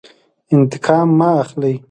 [0.55, 1.75] انتقام مه اخلئ